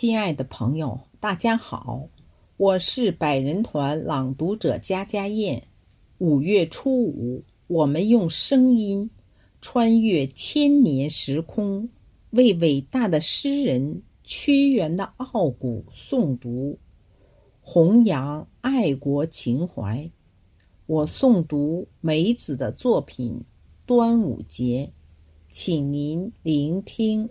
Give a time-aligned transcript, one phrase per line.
[0.00, 2.08] 亲爱的朋友，大家好，
[2.56, 5.68] 我是百人团朗读者佳佳燕。
[6.16, 9.10] 五月初五，我们用声音
[9.60, 11.90] 穿越千年时空，
[12.30, 16.78] 为伟大的诗人屈原的傲骨诵读，
[17.60, 20.10] 弘扬爱国情怀。
[20.86, 23.34] 我诵读梅子的作品
[23.84, 24.90] 《端午节》，
[25.52, 27.28] 请您聆听。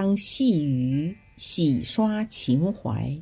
[0.00, 3.20] 当细雨洗刷情怀，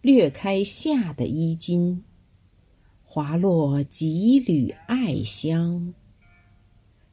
[0.00, 2.02] 掠开夏的衣襟，
[3.04, 5.94] 滑落几缕爱香，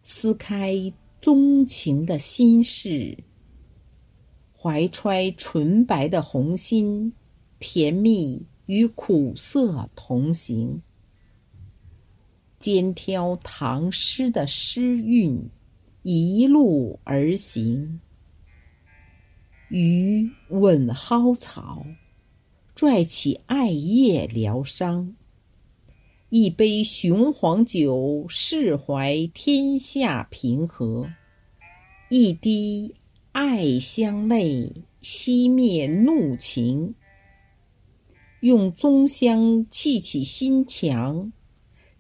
[0.02, 3.16] 撕开钟情的心事，
[4.58, 7.14] 怀揣纯白的红心，
[7.60, 10.82] 甜蜜与苦涩同行，
[12.58, 15.40] 肩挑唐诗的诗韵，
[16.02, 18.00] 一路而行。
[19.70, 21.86] 鱼吻蒿草，
[22.74, 25.16] 拽起艾叶疗伤。
[26.30, 31.08] 一杯雄黄酒，释怀天下平和；
[32.10, 32.96] 一滴
[33.32, 36.96] 爱香泪，熄灭怒情。
[38.40, 41.32] 用棕香砌起心墙，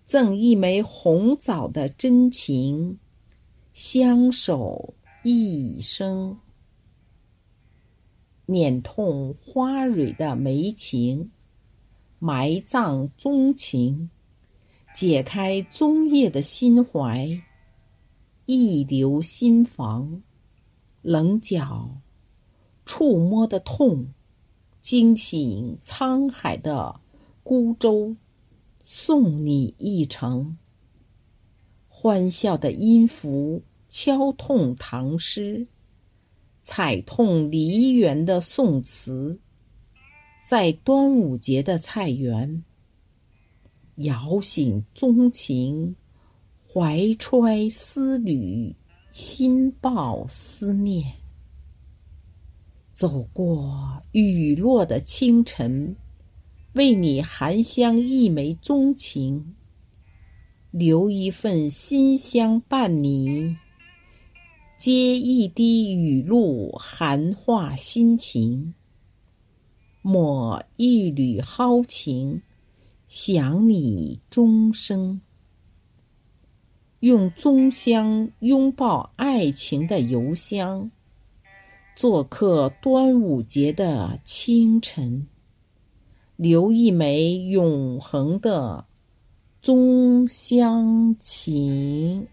[0.05, 2.97] 赠一枚红枣的真情，
[3.73, 6.35] 相守一生。
[8.49, 11.29] 碾痛花蕊的眉情，
[12.17, 14.09] 埋葬钟情，
[14.95, 17.29] 解开棕叶的心怀，
[18.47, 20.23] 一留心房，
[21.03, 21.95] 棱角
[22.87, 24.11] 触摸的痛，
[24.81, 26.99] 惊醒沧海的
[27.43, 28.15] 孤舟，
[28.81, 30.57] 送你一程。
[31.87, 35.67] 欢笑的音符敲痛唐诗。
[36.71, 39.39] 踩痛梨园的宋词，
[40.45, 42.63] 在端午节的菜园，
[43.95, 45.95] 摇醒钟情，
[46.71, 48.71] 怀揣思缕，
[49.11, 51.11] 心抱思念。
[52.93, 55.95] 走过雨落的清晨，
[56.73, 59.55] 为你含香一枚钟情，
[60.69, 63.57] 留一份馨香伴你。
[64.79, 68.73] 接一滴雨露，寒化心情；
[70.01, 72.41] 抹一缕蒿情，
[73.09, 75.19] 想你终生。
[77.01, 80.89] 用棕香拥抱爱情的邮箱，
[81.93, 85.27] 做客端午节的清晨，
[86.37, 88.85] 留一枚永恒的
[89.61, 92.25] 棕香情。